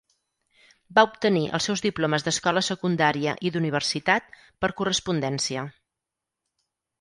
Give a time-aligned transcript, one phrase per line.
[0.99, 4.33] Va obtenir els seus diplomes d'escola secundària i d'universitat
[4.65, 5.67] per correspondència.